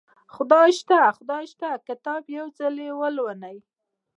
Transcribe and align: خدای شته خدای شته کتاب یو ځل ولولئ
خدای 0.35 0.69
شته 0.79 0.99
خدای 1.17 1.45
شته 1.51 1.69
کتاب 1.87 2.21
یو 2.37 2.47
ځل 2.57 2.75
ولولئ 3.01 3.57